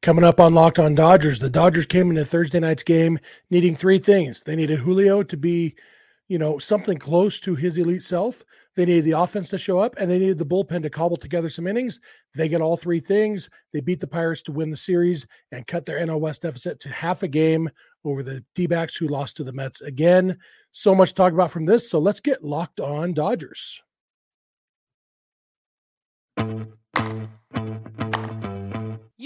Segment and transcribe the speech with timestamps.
[0.00, 3.18] Coming up on Locked On Dodgers, the Dodgers came into Thursday night's game
[3.50, 4.44] needing three things.
[4.44, 5.74] They needed Julio to be,
[6.28, 8.44] you know, something close to his elite self.
[8.76, 11.48] They needed the offense to show up, and they needed the bullpen to cobble together
[11.48, 11.98] some innings.
[12.32, 13.50] They get all three things.
[13.72, 16.90] They beat the Pirates to win the series and cut their NL West deficit to
[16.90, 17.68] half a game
[18.04, 20.38] over the D backs who lost to the Mets again.
[20.70, 21.90] So much to talk about from this.
[21.90, 23.82] So let's get locked on Dodgers.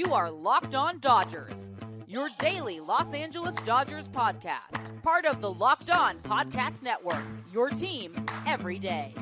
[0.05, 1.71] You are Locked On Dodgers,
[2.09, 8.13] your daily Los Angeles Dodgers podcast, part of the Locked On Podcast Network, your team
[8.45, 9.15] every day.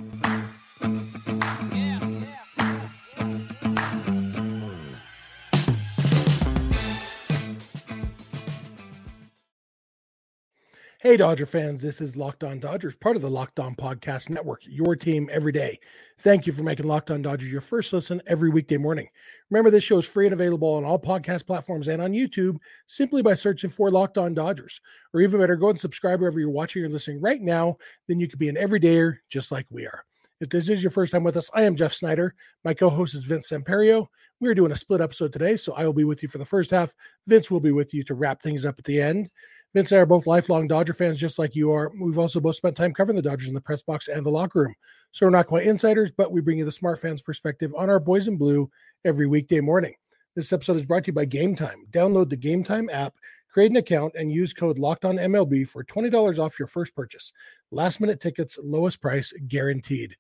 [11.03, 14.61] Hey, Dodger fans, this is Locked On Dodgers, part of the Locked On Podcast Network,
[14.67, 15.81] your team every day.
[16.19, 19.09] Thank you for making Locked On Dodgers your first listen every weekday morning.
[19.49, 23.23] Remember, this show is free and available on all podcast platforms and on YouTube simply
[23.23, 24.79] by searching for Locked On Dodgers.
[25.15, 27.79] Or even better, go and subscribe wherever you're watching or listening right now.
[28.07, 30.05] Then you could be an everydayer just like we are.
[30.43, 32.35] If this is your first time with us, I am Jeff Snider.
[32.63, 34.09] My co host is Vince Samperio.
[34.39, 36.71] We're doing a split episode today, so I will be with you for the first
[36.71, 36.95] half.
[37.27, 39.31] Vince will be with you to wrap things up at the end.
[39.73, 41.93] Vince and I are both lifelong Dodger fans, just like you are.
[42.01, 44.63] We've also both spent time covering the Dodgers in the press box and the locker
[44.63, 44.75] room.
[45.13, 48.01] So we're not quite insiders, but we bring you the smart fans perspective on our
[48.01, 48.69] boys in blue
[49.05, 49.95] every weekday morning.
[50.35, 51.89] This episode is brought to you by Gametime.
[51.91, 53.15] Download the Gametime app,
[53.53, 56.95] create an account, and use code Locked On MLB for twenty dollars off your first
[56.95, 57.33] purchase.
[57.71, 60.17] Last minute tickets, lowest price guaranteed.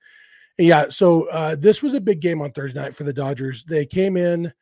[0.58, 3.64] Yeah, so uh, this was a big game on Thursday night for the Dodgers.
[3.64, 4.52] They came in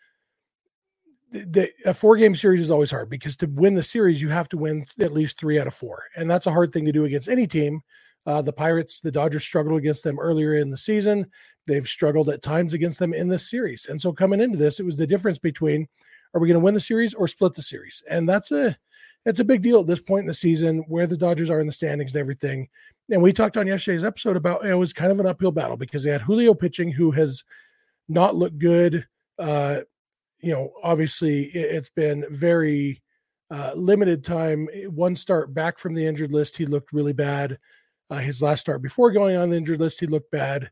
[1.31, 4.49] the, a four game series is always hard because to win the series you have
[4.49, 7.05] to win at least three out of four and that's a hard thing to do
[7.05, 7.81] against any team.
[8.27, 11.27] Uh, the pirates the dodgers struggled against them earlier in the season.
[11.67, 14.87] They've struggled at times against them in this series and so coming into this it
[14.87, 15.89] was the difference between
[16.35, 18.03] are we going to win the series or split the series?
[18.09, 18.77] And that's a
[19.25, 21.67] it's a big deal at this point in the season where the dodgers are in
[21.67, 22.69] the standings and everything.
[23.11, 26.05] And we talked on yesterday's episode about it was kind of an uphill battle because
[26.05, 27.45] they had julio pitching who has
[28.09, 29.07] not looked good
[29.39, 29.81] uh,
[30.41, 33.03] you know, obviously it's been very
[33.51, 34.69] uh, limited time.
[34.89, 37.59] One start back from the injured list, he looked really bad.
[38.11, 40.71] Uh, his last start before going on the injured list, he looked bad.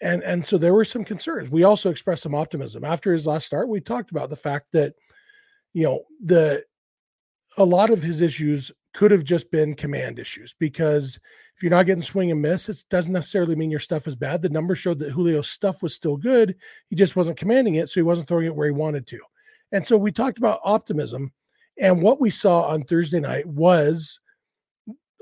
[0.00, 1.50] And, and so there were some concerns.
[1.50, 3.68] We also expressed some optimism after his last start.
[3.68, 4.94] We talked about the fact that,
[5.74, 6.64] you know, the
[7.58, 11.18] a lot of his issues could have just been command issues because
[11.54, 14.42] if you're not getting swing and miss, it doesn't necessarily mean your stuff is bad.
[14.42, 16.56] The numbers showed that Julio's stuff was still good.
[16.88, 19.20] He just wasn't commanding it, so he wasn't throwing it where he wanted to.
[19.72, 21.32] And so we talked about optimism.
[21.78, 24.20] And what we saw on Thursday night was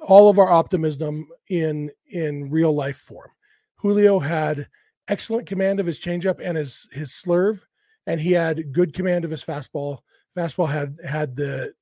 [0.03, 3.31] all of our optimism in in real life form.
[3.77, 4.69] Julio had
[5.09, 7.61] excellent command of his changeup and his his slurve,
[8.07, 9.99] and he had good command of his fastball.
[10.37, 11.73] Fastball had had the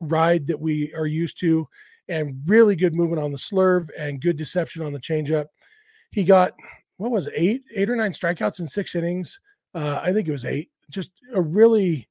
[0.00, 1.66] ride that we are used to
[2.08, 5.46] and really good movement on the slurve and good deception on the changeup.
[6.10, 6.54] He got
[6.98, 9.40] what was it, eight, eight or nine strikeouts in six innings.
[9.74, 10.70] Uh, I think it was eight.
[10.90, 12.08] Just a really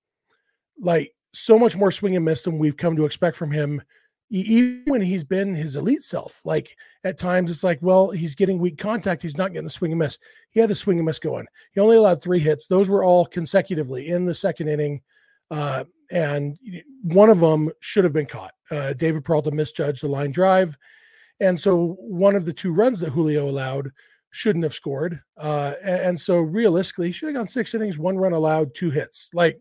[0.79, 3.81] like so much more swing and miss than we've come to expect from him.
[4.29, 6.75] Even when he's been his elite self, like
[7.05, 9.21] at times it's like, well, he's getting weak contact.
[9.21, 10.17] He's not getting the swing and miss.
[10.51, 11.45] He had the swing and miss going.
[11.71, 12.67] He only allowed three hits.
[12.67, 15.01] Those were all consecutively in the second inning.
[15.49, 16.57] Uh, and
[17.03, 18.53] one of them should have been caught.
[18.71, 20.77] Uh, David Peralta misjudged the line drive,
[21.39, 23.91] and so one of the two runs that Julio allowed
[24.31, 25.21] shouldn't have scored.
[25.37, 28.91] Uh, and, and, so realistically, he should have gone six innings, one run allowed, two
[28.91, 29.29] hits.
[29.33, 29.59] Like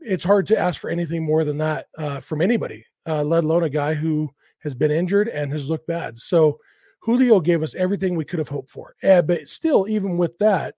[0.00, 3.64] it's hard to ask for anything more than that uh, from anybody, uh, let alone
[3.64, 4.28] a guy who
[4.60, 6.18] has been injured and has looked bad.
[6.18, 6.58] So
[7.00, 8.94] Julio gave us everything we could have hoped for.
[9.02, 10.74] Uh, but still, even with that,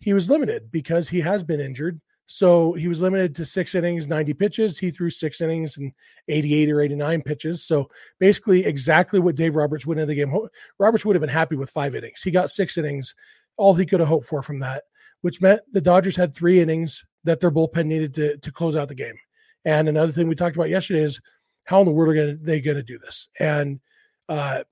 [0.00, 2.00] he was limited because he has been injured.
[2.30, 4.78] So he was limited to six innings, 90 pitches.
[4.78, 5.92] He threw six innings and
[6.28, 7.64] 88 or 89 pitches.
[7.64, 10.38] So basically, exactly what Dave Roberts would in the game.
[10.78, 12.20] Roberts would have been happy with five innings.
[12.22, 13.14] He got six innings,
[13.56, 14.84] all he could have hoped for from that,
[15.22, 18.88] which meant the Dodgers had three innings that their bullpen needed to, to close out
[18.88, 19.16] the game.
[19.64, 21.22] And another thing we talked about yesterday is
[21.64, 23.30] how in the world are they going to do this?
[23.40, 23.80] And
[24.28, 24.64] uh,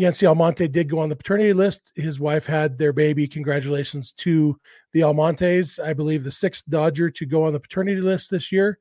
[0.00, 1.92] Yency Almonte did go on the paternity list.
[1.94, 3.28] His wife had their baby.
[3.28, 4.58] Congratulations to
[4.92, 5.78] the Almontes.
[5.78, 8.78] I believe the sixth Dodger to go on the paternity list this year.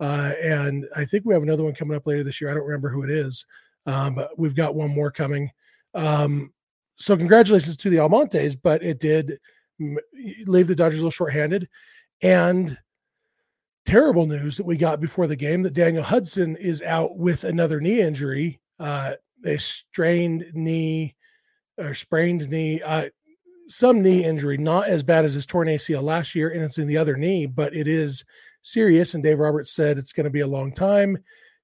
[0.00, 2.50] Uh, and I think we have another one coming up later this year.
[2.50, 3.46] I don't remember who it is,
[3.86, 5.50] um, but we've got one more coming.
[5.94, 6.52] Um,
[6.96, 9.38] so congratulations to the Almontes, but it did
[10.46, 11.68] leave the Dodgers a little shorthanded.
[12.22, 12.76] And
[13.86, 17.80] terrible news that we got before the game that Daniel Hudson is out with another
[17.80, 18.60] knee injury.
[18.80, 19.12] Uh,
[19.46, 21.14] a strained knee
[21.78, 23.06] or sprained knee, uh,
[23.68, 26.86] some knee injury, not as bad as his torn ACL last year, and it's in
[26.86, 28.24] the other knee, but it is
[28.62, 29.14] serious.
[29.14, 31.18] And Dave Roberts said it's going to be a long time.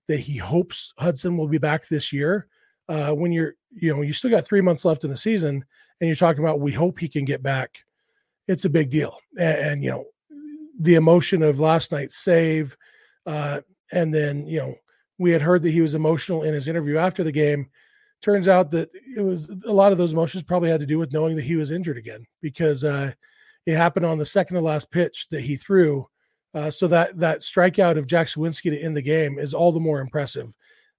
[0.08, 2.49] That he hopes Hudson will be back this year.
[2.88, 5.64] Uh, when you're, you know, you still got three months left in the season,
[6.00, 7.79] and you're talking about we hope he can get back.
[8.49, 10.05] It's a big deal, and, and you know,
[10.81, 12.76] the emotion of last night's save,
[13.26, 13.61] uh,
[13.93, 14.75] and then you know,
[15.18, 17.68] we had heard that he was emotional in his interview after the game
[18.22, 21.12] turns out that it was a lot of those emotions probably had to do with
[21.12, 23.10] knowing that he was injured again because uh,
[23.66, 26.06] it happened on the second to last pitch that he threw.
[26.54, 29.80] Uh, so that that strikeout of Jack Suwinski to end the game is all the
[29.80, 30.54] more impressive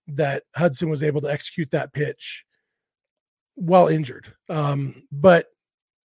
[0.07, 2.44] that Hudson was able to execute that pitch
[3.56, 4.33] while injured.
[4.50, 5.48] Um, but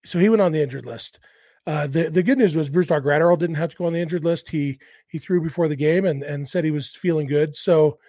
[0.05, 1.19] so he went on the injured list.
[1.65, 4.25] Uh, the the good news was Brusdar Graterol didn't have to go on the injured
[4.25, 4.49] list.
[4.49, 7.55] He he threw before the game and and said he was feeling good.
[7.55, 7.99] So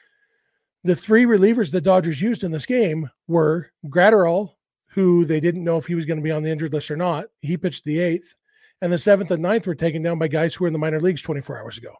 [0.82, 4.54] the three relievers the Dodgers used in this game were Graterol,
[4.88, 6.96] who they didn't know if he was going to be on the injured list or
[6.96, 7.26] not.
[7.40, 8.34] He pitched the eighth,
[8.82, 11.00] and the seventh and ninth were taken down by guys who were in the minor
[11.00, 11.94] leagues 24 hours ago.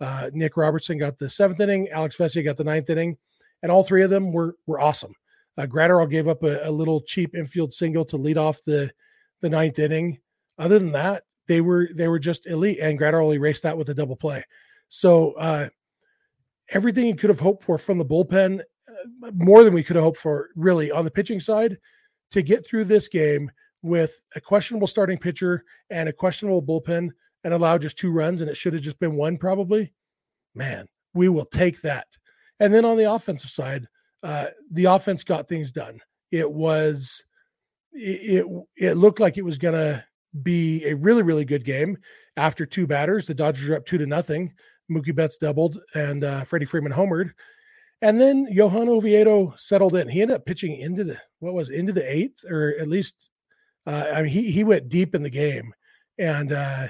[0.00, 3.18] Uh, Nick Robertson got the seventh inning, Alex Vesia got the ninth inning,
[3.62, 5.14] and all three of them were were awesome.
[5.58, 8.90] Uh, Graterol gave up a, a little cheap infield single to lead off the
[9.40, 10.18] the ninth inning.
[10.60, 13.94] Other than that, they were they were just elite, and Graterol erased that with a
[13.94, 14.44] double play.
[14.88, 15.68] So uh,
[16.68, 20.04] everything you could have hoped for from the bullpen, uh, more than we could have
[20.04, 21.78] hoped for, really, on the pitching side,
[22.30, 23.50] to get through this game
[23.82, 27.10] with a questionable starting pitcher and a questionable bullpen
[27.42, 29.92] and allow just two runs, and it should have just been one, probably.
[30.54, 32.06] Man, we will take that.
[32.60, 33.88] And then on the offensive side,
[34.22, 36.00] uh, the offense got things done.
[36.30, 37.24] It was,
[37.92, 40.04] it, it, it looked like it was to
[40.42, 41.98] be a really, really good game
[42.36, 43.26] after two batters.
[43.26, 44.52] The Dodgers are up two to nothing.
[44.90, 47.32] Mookie Betts doubled and uh, Freddie Freeman homered.
[48.02, 50.08] And then Johan Oviedo settled in.
[50.08, 53.30] He ended up pitching into the what was into the eighth, or at least
[53.86, 55.74] uh, I mean he he went deep in the game,
[56.18, 56.88] and uh,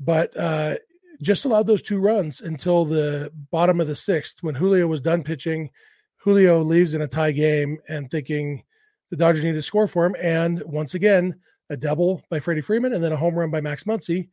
[0.00, 0.76] but uh,
[1.22, 5.22] just allowed those two runs until the bottom of the sixth when Julio was done
[5.22, 5.70] pitching.
[6.16, 8.64] Julio leaves in a tie game and thinking
[9.10, 11.36] the Dodgers need to score for him, and once again
[11.70, 14.28] a double by Freddie Freeman and then a home run by Max Muncy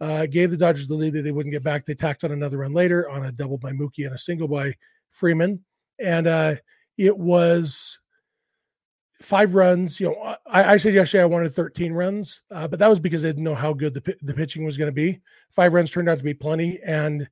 [0.00, 1.84] uh, gave the Dodgers the lead that they wouldn't get back.
[1.84, 4.74] They tacked on another run later on a double by Mookie and a single by
[5.10, 5.64] Freeman.
[5.98, 6.56] And uh,
[6.96, 7.98] it was
[9.20, 9.98] five runs.
[9.98, 13.24] You know, I, I, said yesterday I wanted 13 runs, uh, but that was because
[13.24, 15.20] I didn't know how good the, the pitching was going to be.
[15.50, 16.78] Five runs turned out to be plenty.
[16.86, 17.28] And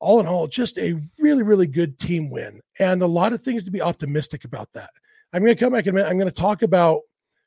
[0.00, 2.60] all in all, just a really, really good team win.
[2.80, 4.90] And a lot of things to be optimistic about that.
[5.32, 6.08] I'm going to come back in a minute.
[6.08, 7.02] I'm going to talk about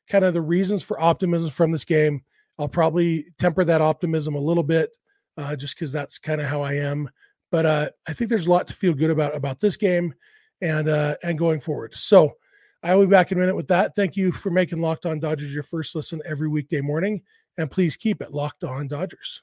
[0.10, 2.22] kind of the reasons for optimism from this game
[2.58, 4.92] I'll probably temper that optimism a little bit,
[5.38, 7.10] uh, just because that's kind of how I am.
[7.52, 10.14] But uh, I think there's a lot to feel good about about this game
[10.62, 11.94] and uh, and going forward.
[11.96, 12.34] So
[12.82, 13.96] I will be back in a minute with that.
[13.96, 17.22] Thank you for making Locked On Dodgers your first listen every weekday morning,
[17.58, 19.42] and please keep it Locked On Dodgers.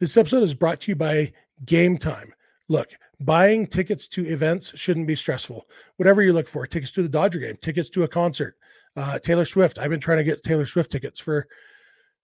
[0.00, 1.32] This episode is brought to you by
[1.64, 2.30] Gametime.
[2.68, 5.66] Look, buying tickets to events shouldn't be stressful.
[5.96, 8.56] Whatever you look for, tickets to the Dodger game, tickets to a concert,
[8.96, 9.78] uh, Taylor Swift.
[9.78, 11.46] I've been trying to get Taylor Swift tickets for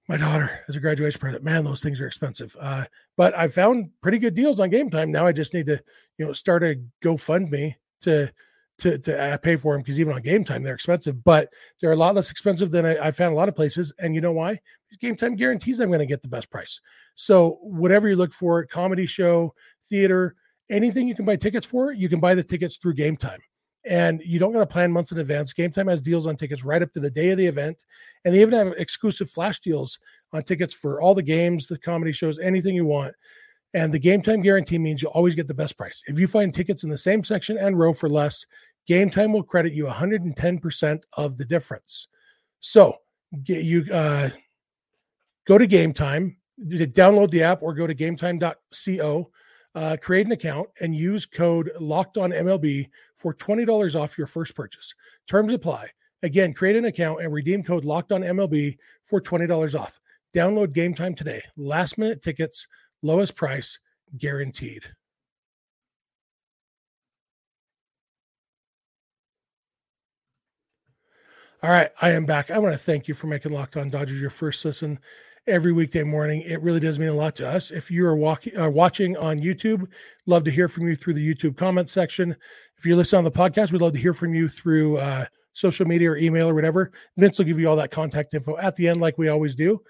[0.08, 1.42] my daughter as a graduation present.
[1.42, 2.54] Man, those things are expensive.
[2.60, 2.84] Uh,
[3.16, 5.08] but I found pretty good deals on Gametime.
[5.08, 5.80] Now I just need to,
[6.18, 8.30] you know, start a GoFundMe to
[8.78, 11.24] to to uh, pay for them because even on Gametime they're expensive.
[11.24, 11.48] But
[11.80, 13.92] they're a lot less expensive than I, I found a lot of places.
[13.98, 14.60] And you know why?
[15.02, 16.80] Gametime guarantees I'm going to get the best price.
[17.14, 19.54] So whatever you look for, comedy show,
[19.88, 20.36] theater,
[20.70, 23.40] anything you can buy tickets for, you can buy the tickets through Gametime
[23.86, 25.52] and you don't got to plan months in advance.
[25.52, 27.84] Gametime has deals on tickets right up to the day of the event,
[28.24, 29.98] and they even have exclusive flash deals
[30.32, 33.14] on tickets for all the games, the comedy shows, anything you want.
[33.74, 36.02] And the Gametime guarantee means you always get the best price.
[36.06, 38.46] If you find tickets in the same section and row for less,
[38.88, 42.08] Gametime will credit you 110% of the difference.
[42.60, 42.96] So
[43.46, 44.30] you uh,
[45.46, 49.30] go to Gametime, download the app, or go to GameTime.co
[49.74, 54.54] uh, create an account and use code locked on MLB for $20 off your first
[54.54, 54.94] purchase.
[55.26, 55.88] Terms apply.
[56.22, 60.00] Again, create an account and redeem code locked on MLB for $20 off.
[60.34, 61.42] Download Gametime today.
[61.56, 62.66] Last minute tickets,
[63.02, 63.78] lowest price
[64.16, 64.82] guaranteed.
[71.62, 72.50] All right, I am back.
[72.50, 74.98] I want to thank you for making Locked On Dodgers your first listen
[75.46, 76.40] every weekday morning.
[76.42, 77.70] It really does mean a lot to us.
[77.70, 79.86] If you are uh, watching on YouTube,
[80.26, 82.34] love to hear from you through the YouTube comment section.
[82.78, 85.86] If you're listening on the podcast, we'd love to hear from you through uh, social
[85.86, 86.92] media or email or whatever.
[87.16, 89.80] Vince will give you all that contact info at the end, like we always do.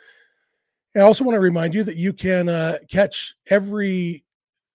[0.97, 4.25] I also want to remind you that you can uh, catch every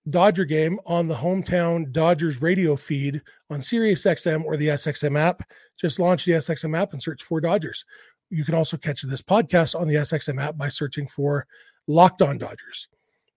[0.10, 5.44] Dodger game on the hometown Dodgers radio feed on Sirius XM or the SXM app.
[5.78, 7.86] Just launch the SXM app and search for Dodgers
[8.30, 11.48] you can also catch this podcast on the SXM app by searching for
[11.88, 12.88] Locked On Dodgers.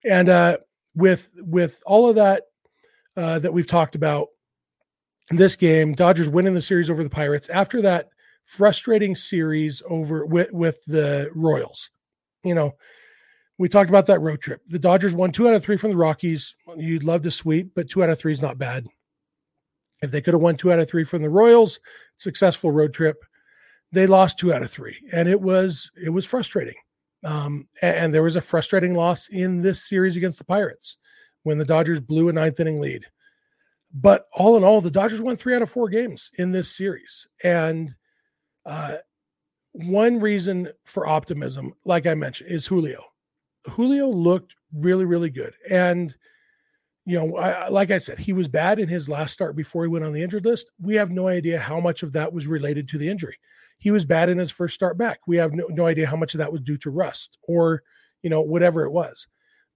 [0.05, 0.57] And uh,
[0.95, 2.43] with with all of that
[3.17, 4.27] uh, that we've talked about
[5.31, 8.09] in this game, Dodgers winning the series over the Pirates after that
[8.43, 11.89] frustrating series over with with the Royals.
[12.43, 12.73] You know,
[13.57, 14.61] we talked about that road trip.
[14.67, 16.55] The Dodgers won two out of three from the Rockies.
[16.75, 18.85] You'd love to sweep, but two out of three is not bad.
[20.01, 21.79] If they could have won two out of three from the Royals,
[22.17, 23.23] successful road trip.
[23.93, 26.75] They lost two out of three, and it was it was frustrating.
[27.23, 30.97] Um, and, and there was a frustrating loss in this series against the Pirates
[31.43, 33.05] when the Dodgers blew a ninth inning lead.
[33.93, 37.27] But all in all, the Dodgers won three out of four games in this series,
[37.43, 37.95] and
[38.65, 38.95] uh,
[39.73, 43.03] one reason for optimism, like I mentioned, is Julio.
[43.67, 45.53] Julio looked really, really good.
[45.69, 46.13] And,
[47.05, 49.89] you know, I, like I said, he was bad in his last start before he
[49.89, 50.69] went on the injured list.
[50.79, 53.37] We have no idea how much of that was related to the injury.
[53.83, 55.19] He was bad in his first start back.
[55.27, 57.83] We have no, no idea how much of that was due to rust or,
[58.21, 59.27] you know, whatever it was.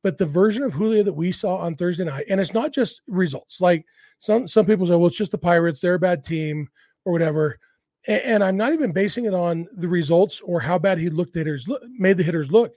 [0.02, 3.02] But the version of Julio that we saw on Thursday night, and it's not just
[3.08, 3.60] results.
[3.60, 3.86] Like
[4.20, 6.70] some some people say, well, it's just the Pirates, they're a bad team
[7.04, 7.60] or whatever
[8.08, 11.68] and I'm not even basing it on the results or how bad he looked hitters
[11.68, 12.74] look, made the hitters look.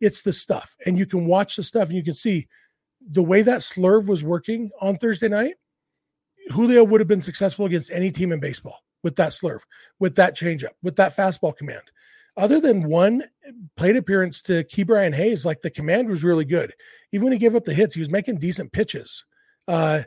[0.00, 2.48] It's the stuff, and you can watch the stuff, and you can see
[3.10, 5.54] the way that slurve was working on Thursday night.
[6.50, 9.62] Julio would have been successful against any team in baseball with that slurve,
[9.98, 11.82] with that changeup, with that fastball command.
[12.36, 13.24] Other than one
[13.76, 16.72] plate appearance to Ke'Bryan Hayes, like the command was really good.
[17.12, 19.24] Even when he gave up the hits, he was making decent pitches.
[19.68, 20.02] Uh,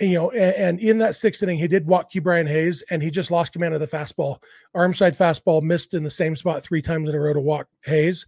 [0.00, 3.10] you know, and, and, in that sixth inning, he did walk Ke'Bryan Hayes, and he
[3.10, 4.38] just lost command of the fastball.
[4.74, 7.66] Arm side fastball missed in the same spot three times in a row to walk
[7.84, 8.26] Hayes.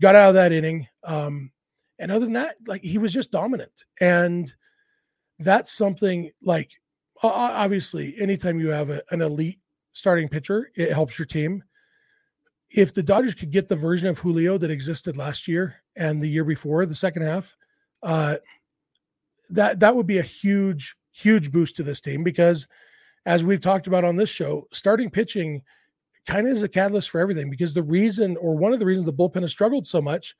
[0.00, 0.88] Got out of that inning.
[1.04, 1.52] Um,
[1.98, 3.84] and other than that, like he was just dominant.
[4.00, 4.52] And
[5.38, 6.70] that's something like
[7.22, 9.60] obviously, anytime you have a, an elite
[9.92, 11.62] starting pitcher, it helps your team.
[12.70, 16.28] If the Dodgers could get the version of Julio that existed last year and the
[16.28, 17.56] year before, the second half,
[18.02, 18.36] uh,
[19.50, 22.66] that that would be a huge huge boost to this team because
[23.24, 25.62] as we've talked about on this show starting pitching
[26.26, 29.06] kind of is a catalyst for everything because the reason or one of the reasons
[29.06, 30.34] the bullpen has struggled so much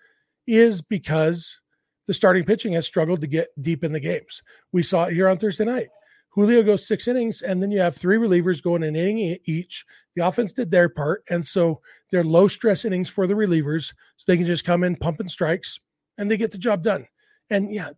[0.46, 1.60] is because
[2.06, 4.42] the starting pitching has struggled to get deep in the games
[4.72, 5.88] we saw it here on thursday night
[6.36, 10.24] julio goes six innings and then you have three relievers going an inning each the
[10.24, 11.80] offense did their part and so
[12.12, 15.80] they're low stress innings for the relievers so they can just come in pumping strikes
[16.18, 17.04] and they get the job done
[17.50, 17.90] and yeah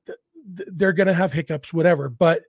[0.48, 2.08] they're going to have hiccups, whatever.
[2.08, 2.42] But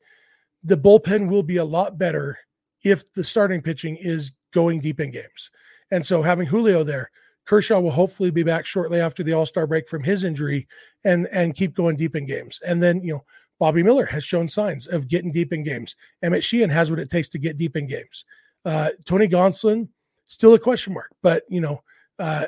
[0.64, 2.38] the bullpen will be a lot better
[2.84, 5.52] if the starting pitching is going deep in games.
[5.92, 7.12] And so having Julio there,
[7.46, 10.68] Kershaw will hopefully be back shortly after the All Star break from his injury,
[11.04, 12.60] and and keep going deep in games.
[12.66, 13.26] And then you know
[13.60, 15.96] Bobby Miller has shown signs of getting deep in games.
[16.24, 18.26] Emmett Sheehan has what it takes to get deep in games.
[18.66, 19.90] Uh, Tony Gonsolin
[20.28, 21.84] still a question mark, but you know
[22.20, 22.46] uh,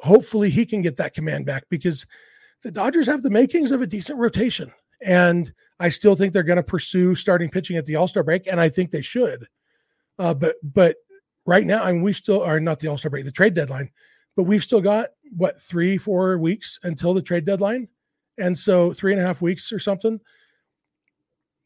[0.00, 2.06] hopefully he can get that command back because
[2.62, 4.72] the Dodgers have the makings of a decent rotation.
[5.02, 8.46] And I still think they're going to pursue starting pitching at the All Star break,
[8.46, 9.46] and I think they should.
[10.18, 10.96] Uh, but but
[11.46, 13.90] right now, I mean, we still are not the All Star break, the trade deadline,
[14.36, 17.88] but we've still got what three, four weeks until the trade deadline,
[18.40, 20.20] and so three and a half weeks or something.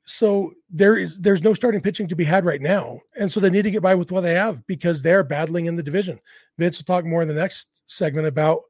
[0.07, 3.51] So there is there's no starting pitching to be had right now, and so they
[3.51, 6.21] need to get by with what they have because they're battling in the division.
[6.59, 8.61] Vince will talk more in the next segment about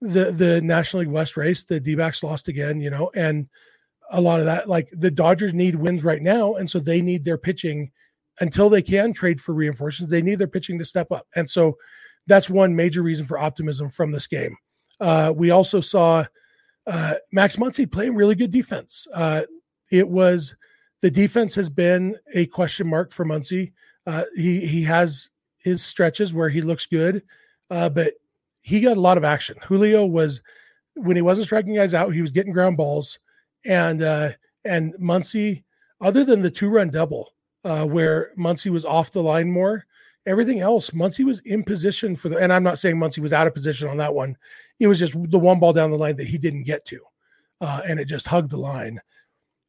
[0.00, 3.48] the the National League West race, the D backs lost again, you know, and
[4.10, 6.54] a lot of that, like the Dodgers need wins right now.
[6.54, 7.90] And so they need their pitching
[8.40, 11.26] until they can trade for reinforcements, they need their pitching to step up.
[11.34, 11.76] And so
[12.26, 14.56] that's one major reason for optimism from this game.
[15.00, 16.24] Uh, we also saw
[16.86, 19.06] uh, Max Muncy playing really good defense.
[19.14, 19.42] Uh,
[19.90, 20.54] it was
[21.00, 23.72] the defense has been a question mark for Muncy.
[24.06, 27.22] Uh, he he has his stretches where he looks good,
[27.70, 28.14] uh, but
[28.62, 29.56] he got a lot of action.
[29.62, 30.40] Julio was
[30.94, 33.18] when he wasn't striking guys out, he was getting ground balls,
[33.64, 34.30] and uh,
[34.64, 35.64] and Muncy,
[36.00, 37.32] other than the two run double,
[37.64, 39.86] uh, where Muncy was off the line more,
[40.26, 42.38] everything else Muncy was in position for the.
[42.38, 44.36] And I'm not saying Muncy was out of position on that one.
[44.80, 47.00] It was just the one ball down the line that he didn't get to,
[47.60, 49.00] uh, and it just hugged the line.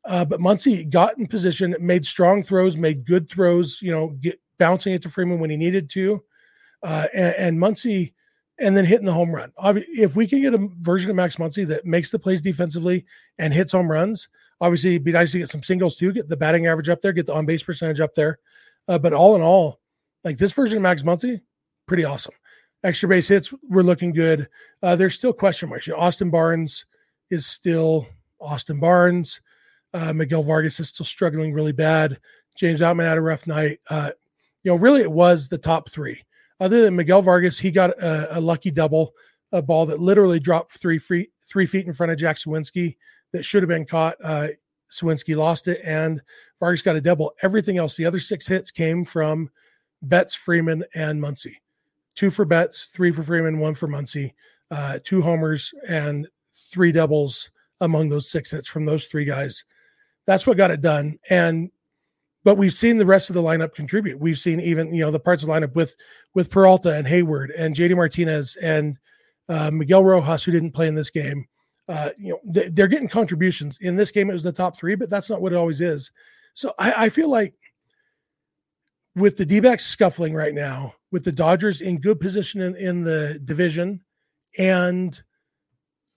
[0.06, 3.80] Uh, but Muncy got in position, made strong throws, made good throws.
[3.82, 6.24] You know, get bouncing it to Freeman when he needed to,
[6.84, 8.14] uh, and, and Muncy
[8.60, 9.52] and then hitting the home run.
[9.60, 13.06] If we can get a version of Max Muncy that makes the plays defensively
[13.40, 14.28] and hits home runs,
[14.62, 17.14] obviously it'd be nice to get some singles too, get the batting average up there,
[17.14, 18.40] get the on base percentage up there.
[18.88, 19.80] Uh, but all in all,
[20.24, 21.42] like this version of Max Muncy,
[21.88, 22.34] pretty awesome.
[22.84, 24.48] Extra base hits were looking good.
[24.82, 25.88] Uh, there's still question marks.
[25.88, 26.86] You know, Austin Barnes
[27.30, 28.08] is still
[28.42, 29.40] Austin Barnes.
[29.94, 32.20] Uh, Miguel Vargas is still struggling really bad.
[32.58, 33.80] James Outman had a rough night.
[33.90, 34.12] Uh,
[34.64, 36.22] you know, really, it was the top three.
[36.60, 39.14] other than Miguel Vargas, he got a, a lucky double,
[39.52, 42.96] a ball that literally dropped three feet three feet in front of Jack Suwinski
[43.34, 44.16] that should have been caught.
[44.24, 44.48] Uh,
[44.92, 46.22] Suwinski lost it, and
[46.60, 47.34] Vargas got a double.
[47.42, 49.50] Everything else, the other six hits came from
[50.04, 51.56] Betts, Freeman, and Muncy.
[52.16, 54.34] Two for Betts, three for Freeman, one for Muncy,
[54.70, 56.28] uh, two homers, and
[56.72, 57.50] three doubles
[57.82, 59.64] among those six hits from those three guys.
[60.26, 61.18] That's what got it done.
[61.30, 61.72] And
[62.44, 64.20] but we've seen the rest of the lineup contribute.
[64.20, 65.96] We've seen even you know the parts of the lineup with
[66.34, 68.98] with Peralta and Heyward and JD Martinez and
[69.50, 71.46] uh, Miguel Rojas, who didn't play in this game.
[71.88, 74.30] Uh, you know they, are getting contributions in this game.
[74.30, 76.12] It was the top three, but that's not what it always is.
[76.54, 77.56] So I, I feel like
[79.16, 83.40] with the d scuffling right now, with the Dodgers in good position in, in the
[83.46, 84.02] division,
[84.58, 85.22] and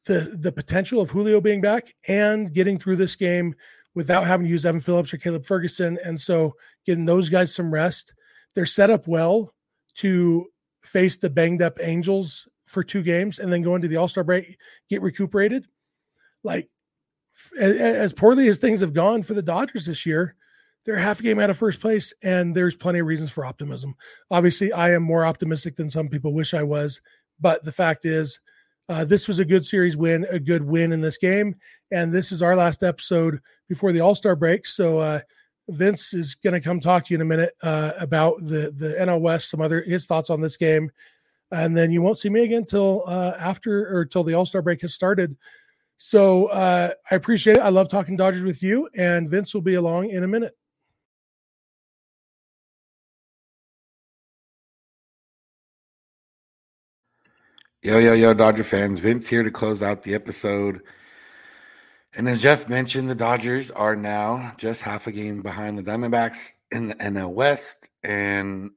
[0.06, 3.54] the the potential of Julio being back and getting through this game
[3.94, 5.98] without having to use Evan Phillips or Caleb Ferguson.
[6.04, 8.14] And so getting those guys some rest.
[8.54, 9.52] They're set up well
[9.96, 10.46] to
[10.82, 14.24] face the banged up Angels for two games and then go into the All Star
[14.24, 14.56] break,
[14.88, 15.66] get recuperated.
[16.44, 16.68] Like,
[17.58, 20.36] as poorly as things have gone for the Dodgers this year,
[20.86, 23.94] they're half a game out of first place, and there's plenty of reasons for optimism.
[24.30, 27.00] Obviously, I am more optimistic than some people wish I was,
[27.40, 28.38] but the fact is,
[28.88, 31.56] uh, this was a good series win, a good win in this game,
[31.90, 34.64] and this is our last episode before the All Star break.
[34.64, 35.20] So uh,
[35.68, 38.94] Vince is going to come talk to you in a minute uh, about the the
[39.00, 40.92] NL West, some other his thoughts on this game,
[41.50, 44.62] and then you won't see me again till uh, after or till the All Star
[44.62, 45.36] break has started.
[45.96, 47.62] So uh, I appreciate it.
[47.62, 50.54] I love talking Dodgers with you, and Vince will be along in a minute.
[57.86, 58.98] Yo, yo, yo, Dodger fans.
[58.98, 60.80] Vince here to close out the episode.
[62.16, 66.54] And as Jeff mentioned, the Dodgers are now just half a game behind the Diamondbacks
[66.72, 68.72] in the NL West and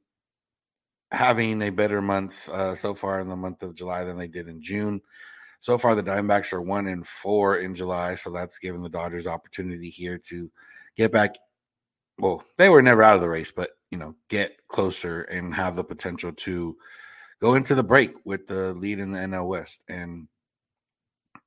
[1.11, 4.47] having a better month uh, so far in the month of July than they did
[4.47, 5.01] in June.
[5.59, 9.25] So far, the Diamondbacks are one and four in July, so that's given the Dodgers
[9.25, 10.51] opportunity here to
[10.95, 11.33] get back.
[12.19, 15.75] Well, they were never out of the race, but you know, get closer and have
[15.75, 16.77] the potential to
[17.41, 19.83] go into the break with the lead in the NL West.
[19.87, 20.27] And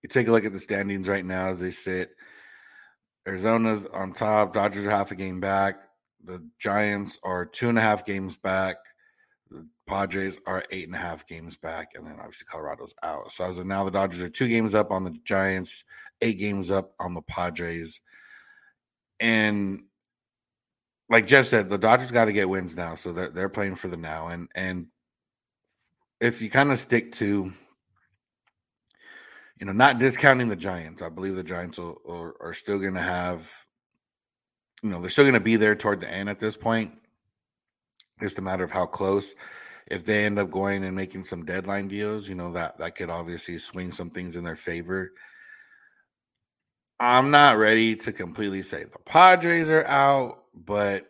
[0.02, 2.10] you take a look at the standings right now as they sit.
[3.26, 4.52] Arizona's on top.
[4.52, 5.76] Dodgers are half a game back.
[6.24, 8.76] The Giants are two and a half games back.
[9.48, 13.30] The Padres are eight and a half games back, and then obviously Colorado's out.
[13.32, 15.84] So as of now, the Dodgers are two games up on the Giants,
[16.20, 18.00] eight games up on the Padres,
[19.20, 19.82] and
[21.08, 23.88] like Jeff said, the Dodgers got to get wins now, so they're they're playing for
[23.88, 24.28] the now.
[24.28, 24.86] And and
[26.22, 27.52] if you kind of stick to
[29.62, 31.02] you know, not discounting the Giants.
[31.02, 33.48] I believe the Giants will, are, are still going to have,
[34.82, 36.98] you know, they're still going to be there toward the end at this point.
[38.20, 39.36] Just a matter of how close.
[39.86, 43.08] If they end up going and making some deadline deals, you know, that that could
[43.08, 45.12] obviously swing some things in their favor.
[46.98, 51.06] I'm not ready to completely say the Padres are out, but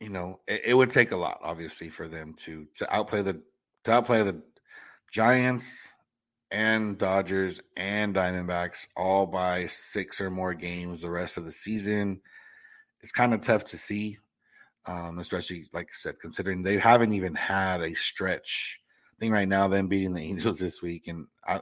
[0.00, 3.40] you know, it, it would take a lot, obviously, for them to to outplay the
[3.84, 4.42] to outplay the
[5.12, 5.94] Giants,
[6.54, 12.20] and Dodgers and Diamondbacks all by six or more games the rest of the season.
[13.00, 14.18] It's kind of tough to see,
[14.86, 18.80] um, especially like I said, considering they haven't even had a stretch.
[19.12, 21.60] I think right now them beating the Angels this week, and I,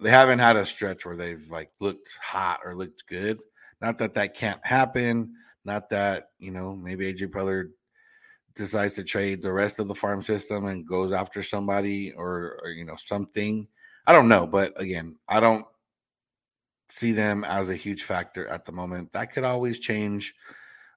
[0.00, 3.40] they haven't had a stretch where they've like looked hot or looked good.
[3.82, 5.34] Not that that can't happen.
[5.66, 7.68] Not that you know maybe AJ Preller
[8.58, 12.70] decides to trade the rest of the farm system and goes after somebody or, or
[12.70, 13.66] you know something
[14.08, 15.66] I don't know, but again, I don't
[16.88, 19.12] see them as a huge factor at the moment.
[19.12, 20.32] That could always change,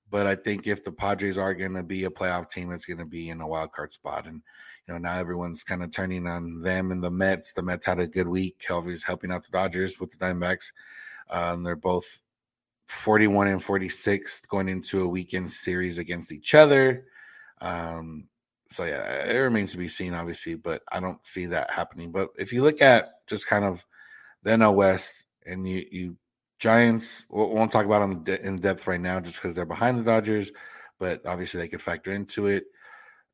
[0.09, 2.99] but I think if the Padres are going to be a playoff team, it's going
[2.99, 4.27] to be in a wild card spot.
[4.27, 4.41] And
[4.87, 7.51] you know, now everyone's kind of turning on them and the Mets.
[7.51, 10.71] The Mets had a good week, Kelvy's helping out the Dodgers with the Diamondbacks.
[11.29, 12.21] Um, they're both
[12.87, 17.07] 41 and 46 going into a weekend series against each other.
[17.61, 18.27] Um,
[18.69, 22.11] so yeah, it remains to be seen, obviously, but I don't see that happening.
[22.11, 23.85] But if you look at just kind of
[24.43, 26.17] the NL West and you you
[26.57, 30.03] Giants, we won't talk about them in depth right now, just because they're behind the
[30.03, 30.51] Dodgers,
[30.99, 32.65] but obviously they could factor into it.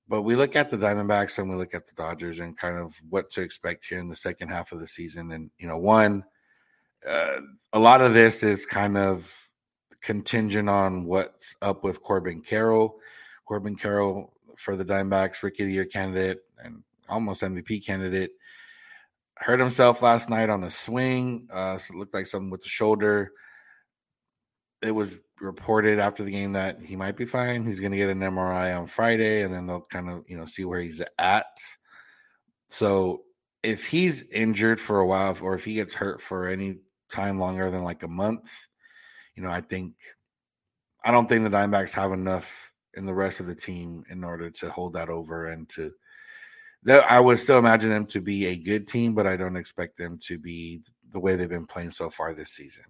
[0.07, 2.95] But we look at the Diamondbacks and we look at the Dodgers and kind of
[3.09, 5.33] what to expect here in the second half of the season.
[5.33, 6.23] And you know, one,
[7.07, 7.41] uh,
[7.73, 9.49] a lot of this is kind of
[10.01, 12.95] contingent on what's up with Corbin Carroll.
[13.47, 18.31] Corbin Carroll for the Dimebacks, Rookie of the Year candidate and almost MVP candidate.
[19.35, 21.47] Hurt himself last night on a swing.
[21.51, 23.31] Uh, so it looked like something with the shoulder.
[24.81, 27.65] It was reported after the game that he might be fine.
[27.65, 30.45] He's going to get an MRI on Friday, and then they'll kind of you know
[30.45, 31.45] see where he's at.
[32.69, 33.23] So
[33.63, 36.79] if he's injured for a while, or if he gets hurt for any
[37.11, 38.51] time longer than like a month,
[39.35, 39.93] you know, I think
[41.03, 44.49] I don't think the Diamondbacks have enough in the rest of the team in order
[44.49, 45.91] to hold that over and to
[46.83, 49.97] that I would still imagine them to be a good team, but I don't expect
[49.97, 50.81] them to be
[51.11, 52.85] the way they've been playing so far this season.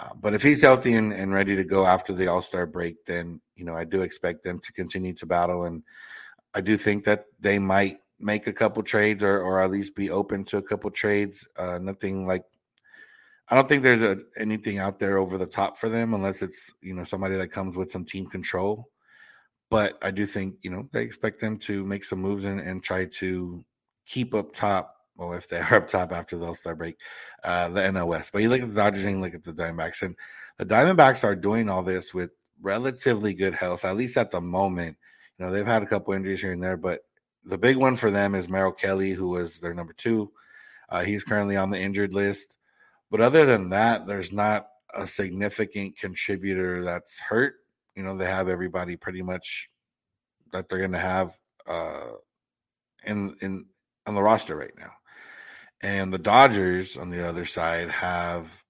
[0.00, 3.04] Uh, but if he's healthy and, and ready to go after the All Star break,
[3.06, 5.82] then you know I do expect them to continue to battle, and
[6.54, 10.10] I do think that they might make a couple trades or or at least be
[10.10, 11.48] open to a couple trades.
[11.56, 12.44] Uh, nothing like
[13.48, 16.72] I don't think there's a, anything out there over the top for them unless it's
[16.80, 18.88] you know somebody that comes with some team control.
[19.70, 22.82] But I do think you know they expect them to make some moves and, and
[22.82, 23.64] try to
[24.06, 26.96] keep up top well, if they are up top after the All Star break,
[27.44, 28.32] uh, the West.
[28.32, 30.16] But you look at the Dodgers and you look at the Diamondbacks, and
[30.56, 32.30] the Diamondbacks are doing all this with
[32.62, 34.96] relatively good health, at least at the moment.
[35.36, 37.02] You know, they've had a couple injuries here and there, but
[37.44, 40.30] the big one for them is Merrill Kelly, who was their number two.
[40.88, 42.56] Uh, he's currently on the injured list.
[43.10, 47.56] But other than that, there's not a significant contributor that's hurt.
[47.98, 49.68] You know, they have everybody pretty much
[50.52, 52.12] that they're going to have uh,
[53.04, 53.66] in in
[54.06, 54.92] on the roster right now.
[55.82, 58.62] And the Dodgers on the other side have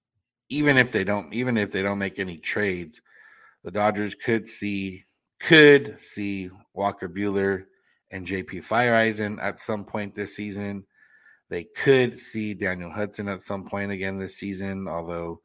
[0.49, 3.03] even if they don't even if they don't make any trades,
[3.63, 5.05] the Dodgers could see
[5.39, 7.65] could see Walker Buehler
[8.09, 10.85] and JP Feyereisen at some point this season.
[11.49, 15.41] They could see Daniel Hudson at some point again this season, although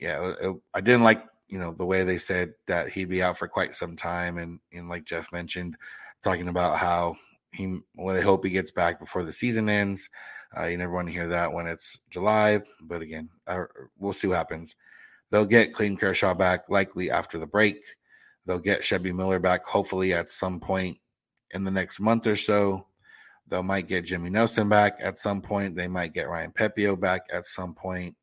[0.00, 3.38] yeah, it, I didn't like you know the way they said that he'd be out
[3.38, 5.76] for quite some time and and like Jeff mentioned
[6.22, 7.16] talking about how
[7.52, 10.10] he well they hope he gets back before the season ends
[10.56, 13.28] uh, you never want to hear that when it's July, but again,
[13.98, 14.74] we'll see what happens.
[15.30, 17.82] They'll get Clayton Kershaw back likely after the break.
[18.46, 20.98] They'll get Shelby Miller back hopefully at some point
[21.50, 22.86] in the next month or so.
[23.46, 25.74] They might get Jimmy Nelson back at some point.
[25.74, 28.16] They might get Ryan Pepiot back at some point.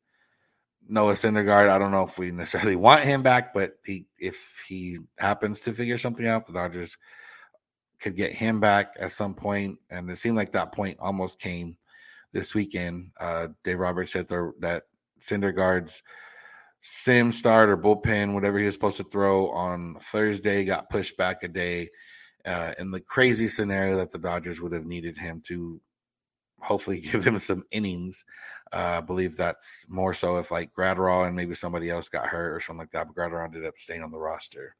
[0.88, 4.98] Noah Syndergaard, I don't know if we necessarily want him back, but he, if he
[5.18, 6.96] happens to figure something out, the Dodgers
[8.00, 9.78] could get him back at some point.
[9.90, 11.76] And it seemed like that point almost came
[12.32, 13.10] this weekend.
[13.18, 14.84] Uh, Dave Roberts said the, that
[15.20, 16.02] Syndergaard's
[16.80, 21.42] sim start or bullpen, whatever he was supposed to throw on Thursday, got pushed back
[21.42, 21.88] a day.
[22.44, 25.80] Uh, in the crazy scenario that the Dodgers would have needed him to
[26.66, 28.24] hopefully give them some innings.
[28.72, 32.54] Uh, I believe that's more so if like Graterol and maybe somebody else got hurt
[32.54, 33.06] or something like that.
[33.06, 34.74] But Graterol ended up staying on the roster.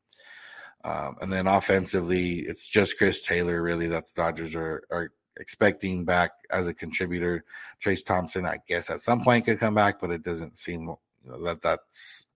[0.84, 6.04] Um, and then offensively, it's just Chris Taylor really that the Dodgers are are expecting
[6.04, 7.44] back as a contributor.
[7.82, 10.98] Trayce Thompson, I guess, at some point could come back, but it doesn't seem you
[11.24, 12.26] know, that that's.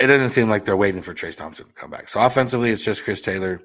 [0.00, 2.08] It doesn't seem like they're waiting for Trayce Thompson to come back.
[2.08, 3.62] So offensively, it's just Chris Taylor.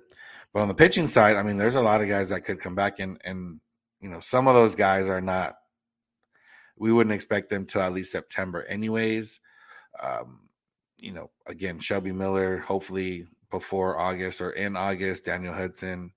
[0.54, 2.76] But on the pitching side, I mean, there's a lot of guys that could come
[2.76, 3.60] back, and and
[4.02, 5.58] you know, some of those guys are not.
[6.78, 9.40] We wouldn't expect them to at least September, anyways.
[10.02, 10.50] Um,
[10.98, 16.12] you know, again, Shelby Miller, hopefully before August or in August, Daniel Hudson,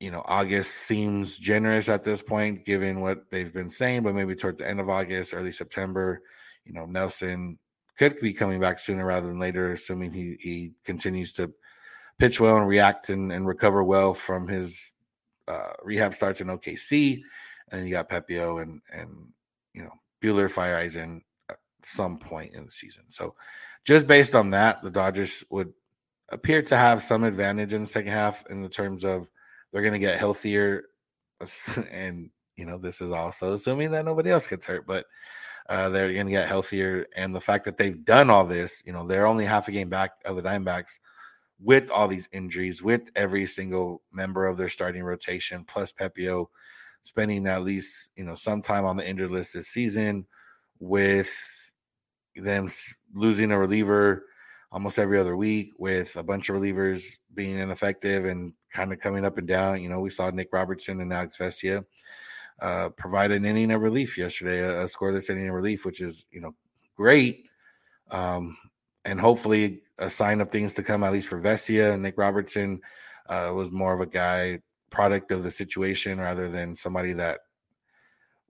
[0.00, 4.34] you know, August seems generous at this point, given what they've been saying, but maybe
[4.34, 6.22] toward the end of August, early September,
[6.64, 7.58] you know, Nelson
[7.96, 11.52] could be coming back sooner rather than later, assuming he, he continues to
[12.18, 14.91] pitch well and react and, and recover well from his
[15.48, 17.22] uh, rehab starts in OKC.
[17.70, 19.10] And then you got Pepiot and, and,
[19.72, 23.04] you know, Buehler, Feyereisen at some point in the season.
[23.08, 23.34] So
[23.84, 25.72] just based on that, the Dodgers would
[26.28, 29.30] appear to have some advantage in the second half in the terms of–
[29.72, 30.84] they're going to get healthier.
[31.90, 35.06] And, you know, this is also assuming that nobody else gets hurt, but
[35.68, 37.06] uh, they're going to get healthier.
[37.16, 39.88] And the fact that they've done all this, you know, they're only half a game
[39.88, 41.00] back of the Diamondbacks
[41.62, 46.46] with all these injuries, with every single member of their starting rotation, plus Pepiot
[47.04, 50.26] spending at least, you know, some time on the injured list this season
[50.78, 51.32] with
[52.36, 52.68] them
[53.14, 54.24] losing a reliever
[54.70, 59.24] almost every other week with a bunch of relievers being ineffective and kind of coming
[59.24, 59.82] up and down.
[59.82, 61.84] You know, we saw Nick Robertson and Alex Vesia
[62.60, 66.26] uh, provide an inning of relief yesterday, a, a scoreless inning of relief, which is,
[66.30, 66.54] you know,
[66.96, 67.46] great.
[68.10, 68.56] Um,
[69.04, 71.98] and hopefully a sign of things to come, at least for Vesia.
[71.98, 72.80] Nick Robertson
[73.28, 74.60] uh, was more of a guy
[74.90, 77.40] product of the situation rather than somebody that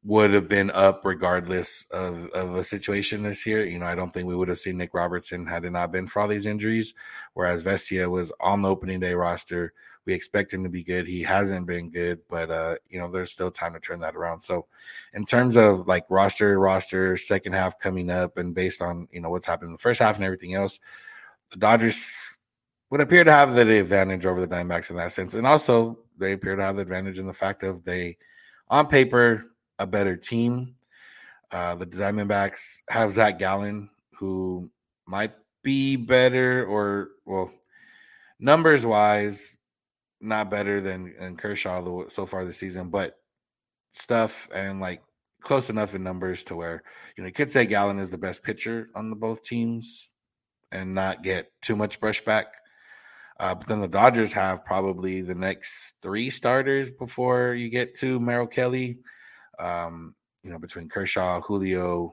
[0.04, 3.64] would have been up regardless of, of a situation this year.
[3.64, 6.08] You know, I don't think we would have seen Nick Robertson had it not been
[6.08, 6.92] for all these injuries.
[7.34, 9.72] Whereas Vesia was on the opening day roster.
[10.04, 11.06] We expect him to be good.
[11.06, 14.42] He hasn't been good, but uh, you know, there's still time to turn that around.
[14.42, 14.66] So
[15.14, 19.30] in terms of like roster, roster, second half coming up, and based on you know
[19.30, 20.80] what's happened in the first half and everything else,
[21.52, 22.38] the Dodgers
[22.90, 25.34] would appear to have the advantage over the Diamondbacks in that sense.
[25.34, 28.16] And also they appear to have the advantage in the fact of they
[28.68, 30.74] on paper a better team.
[31.50, 34.70] Uh, the Diamondbacks have Zach Gallen, who
[35.06, 37.52] might be better or well,
[38.40, 39.58] numbers wise,
[40.20, 43.18] not better than, than Kershaw so far this season, but
[43.92, 45.02] stuff and like
[45.42, 46.82] close enough in numbers to where
[47.16, 50.08] you know you could say Gallen is the best pitcher on the both teams
[50.72, 52.46] and not get too much brushback.
[53.38, 58.18] Uh, but then the Dodgers have probably the next three starters before you get to
[58.20, 58.98] Merrill Kelly.
[59.58, 62.12] Um, you know, between Kershaw, Julio,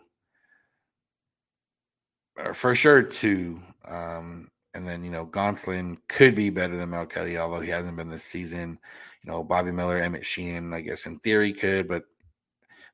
[2.37, 3.61] or for sure two.
[3.85, 7.97] Um, and then, you know, Gonsolin could be better than Mel Kelly, although he hasn't
[7.97, 8.77] been this season.
[9.23, 12.03] You know, Bobby Miller, Emmett Sheehan, I guess in theory could, but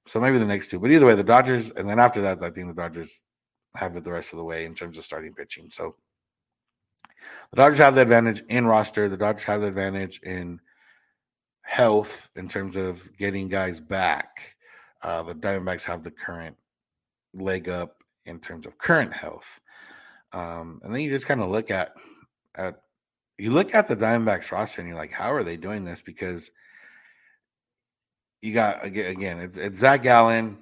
[0.07, 0.79] so maybe the next two.
[0.79, 3.21] But either way, the Dodgers, and then after that, I think the Dodgers
[3.77, 5.69] have it the rest of the way in terms of starting pitching.
[5.71, 5.95] So
[7.51, 9.09] the Dodgers have the advantage in roster.
[9.09, 10.59] The Dodgers have the advantage in
[11.61, 14.55] health in terms of getting guys back.
[15.01, 16.55] Uh, the Diamondbacks have the current
[17.33, 19.59] leg up in terms of current health.
[20.31, 21.93] Um, and then you just kind of look at
[22.55, 22.81] at
[23.37, 26.01] you look at the Diamondbacks roster and you're like, how are they doing this?
[26.01, 26.51] Because
[28.41, 30.57] you got again, it's, it's Zach Gallen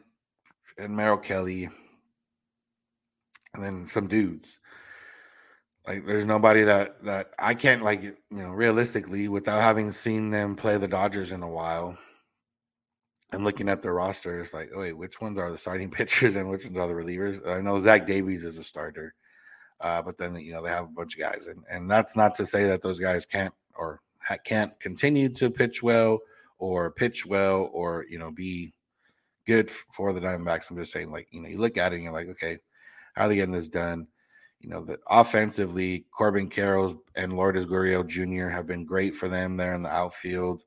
[0.78, 1.69] and Merrill Kelly,
[3.54, 4.60] and then some dudes.
[5.88, 10.56] Like there's nobody that that I can't like you know realistically without having seen them
[10.56, 11.98] play the Dodgers in a while
[13.34, 16.50] and looking at their roster, it's like, wait, which ones are the starting pitchers and
[16.50, 17.46] which ones are the relievers?
[17.48, 19.13] I know Zach Davies is a starter,
[19.82, 22.36] uh, but then you know they have a bunch of guys, and and that's not
[22.36, 24.02] to say that those guys can't or
[24.46, 26.20] can't continue to pitch well
[26.60, 28.74] or pitch well or you know be
[29.46, 30.70] good for the Diamondbacks.
[30.70, 32.60] I'm just saying, like you know, you look at it and you're like, okay,
[33.13, 34.08] how they getting this done?
[34.63, 38.47] you know, that offensively, Corbin Carroll and Lourdes Gurriel Jr.
[38.47, 40.63] have been great for them there in the outfield.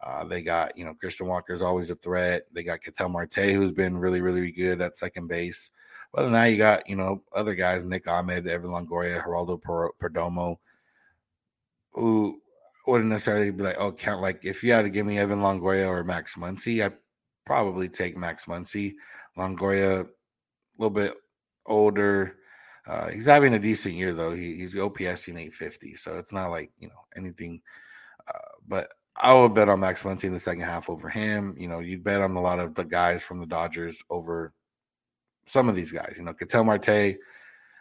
[0.00, 2.44] Uh, they got, you know, Christian Walker is always a threat.
[2.54, 5.68] They got Ketel Marte, who's been really, really good at second base.
[6.14, 9.60] Than that, you got, you know, other guys, Nick Ahmed, Evan Longoria, Geraldo
[10.00, 10.56] Perdomo,
[11.92, 12.40] who
[12.86, 14.22] wouldn't necessarily be like, oh, count.
[14.22, 16.96] Like, if you had to give me Evan Longoria or Max Muncy, I'd
[17.44, 18.94] probably take Max Muncy.
[19.36, 20.06] Longoria, a
[20.78, 21.14] little bit
[21.66, 22.36] older,
[22.86, 24.32] uh, he's having a decent year though.
[24.32, 27.60] He, he's OPS in 850, so it's not like you know anything.
[28.26, 31.54] Uh, but I would bet on Max Muncy in the second half over him.
[31.58, 34.52] You know, you'd bet on a lot of the guys from the Dodgers over
[35.46, 36.14] some of these guys.
[36.16, 37.16] You know, Ketel Marte,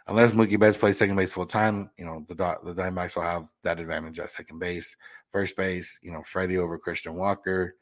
[0.08, 3.48] unless Mookie Betts plays second base full time, you know the the Diamondbacks will have
[3.64, 4.96] that advantage at second base,
[5.32, 6.00] first base.
[6.02, 7.76] You know, Freddie over Christian Walker,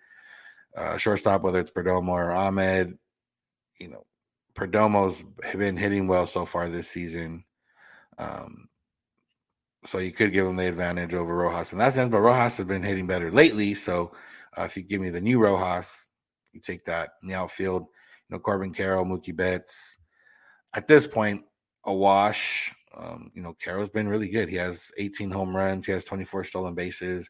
[0.76, 2.98] uh, shortstop whether it's Perdomo or Ahmed.
[3.80, 4.06] You know,
[4.58, 5.24] Perdomo's
[5.56, 7.46] been hitting well so far this season.
[8.17, 8.67] Um,
[9.86, 12.65] so you could give him the advantage over Rojas in that sense, but Rojas has
[12.65, 13.76] been hitting better lately.
[13.76, 14.12] So
[14.58, 16.08] uh, if you give me the new Rojas,
[16.52, 17.84] you take that in the outfield.
[17.84, 19.98] You know, Corbin Carroll, Mookie Betts.
[20.76, 21.43] At this point,
[21.86, 22.74] a wash.
[22.98, 24.50] Um, you know, Carroll's been really good.
[24.50, 25.86] He has 18 home runs.
[25.86, 27.30] He has 24 stolen bases.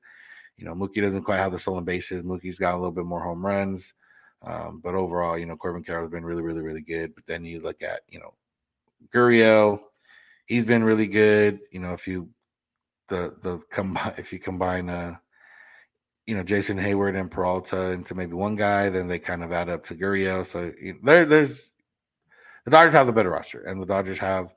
[0.55, 2.23] You know, Mookie doesn't quite have the stolen bases.
[2.23, 3.93] Mookie's got a little bit more home runs.
[4.43, 7.15] Um, but overall, you know, Corbin Carroll's been really, really, really good.
[7.15, 8.33] But then you look at, you know,
[9.13, 9.79] Gurriel,
[10.45, 11.59] he's been really good.
[11.71, 12.29] You know, if you
[13.07, 15.15] the the combine if you combine uh
[16.25, 19.69] you know Jason Heyward and Peralta into maybe one guy, then they kind of add
[19.69, 20.45] up to Gurriel.
[20.45, 21.73] So you know, there there's
[22.65, 24.53] the Dodgers have the better roster, and the Dodgers have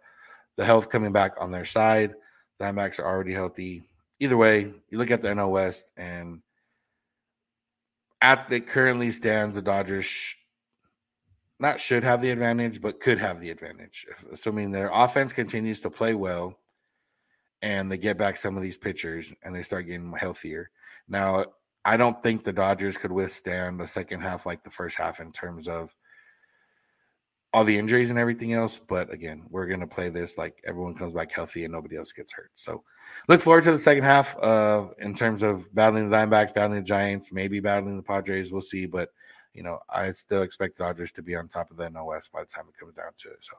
[0.56, 2.14] the health coming back on their side.
[2.58, 3.84] The Diamondbacks are already healthy.
[4.18, 6.42] Either way, you look at the NL West, and
[8.22, 10.36] at the currently stands, the Dodgers sh-
[11.58, 15.90] not should have the advantage, but could have the advantage, assuming their offense continues to
[15.90, 16.58] play well
[17.62, 20.70] and they get back some of these pitchers and they start getting healthier.
[21.08, 21.44] Now,
[21.84, 25.32] I don't think the Dodgers could withstand the second half like the first half in
[25.32, 25.94] terms of
[27.52, 28.78] all the injuries and everything else.
[28.78, 32.12] But again, we're going to play this like everyone comes back healthy and nobody else
[32.12, 32.52] gets hurt.
[32.54, 32.84] So
[33.28, 36.86] look forward to the second half uh, in terms of battling the Diamondbacks, battling the
[36.86, 38.52] Giants, maybe battling the Padres.
[38.52, 38.86] We'll see.
[38.86, 39.10] But,
[39.52, 42.46] you know, I still expect Dodgers to be on top of the West by the
[42.46, 43.38] time it comes down to it.
[43.40, 43.56] So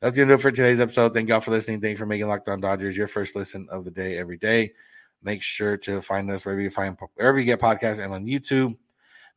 [0.00, 1.12] that's going to do it for today's episode.
[1.12, 1.80] Thank y'all for listening.
[1.80, 4.72] Thank you for making Locked On Dodgers your first listen of the day every day.
[5.22, 8.76] Make sure to find us wherever you find wherever you get podcasts and on YouTube.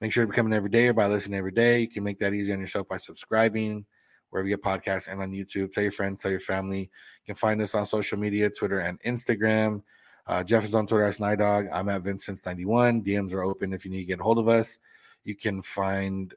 [0.01, 1.81] Make sure to become an everyday or by listening every day.
[1.81, 3.85] You can make that easy on yourself by subscribing
[4.29, 5.71] wherever you get podcasts and on YouTube.
[5.71, 6.81] Tell your friends, tell your family.
[6.81, 9.81] You can find us on social media, Twitter and Instagram.
[10.27, 11.69] Uh, Jeff is on Twitter as Nidog.
[11.73, 13.03] I'm at Vincent's91.
[13.03, 14.79] DMs are open if you need to get a hold of us.
[15.23, 16.33] You can find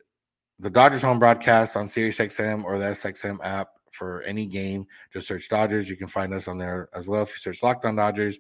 [0.59, 4.87] the Dodgers home broadcast on SiriusXM or the SXM app for any game.
[5.12, 5.88] Just search Dodgers.
[5.88, 7.22] You can find us on there as well.
[7.22, 8.38] If you search Locked On Dodgers,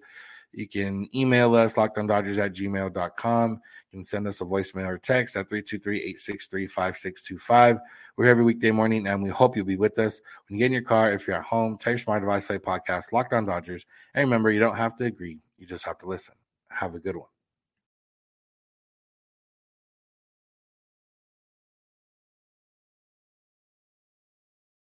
[0.52, 3.60] you can email us, lockedondodgers at gmail.com.
[3.90, 7.80] You can send us a voicemail or text at 323-863-5625.
[8.16, 10.20] We're every weekday morning, and we hope you'll be with us.
[10.48, 12.58] When you get in your car, if you're at home, take your smart device, play
[12.58, 13.86] podcast, Locked On Dodgers.
[14.14, 15.38] And remember, you don't have to agree.
[15.58, 16.34] You just have to listen.
[16.68, 17.31] Have a good one.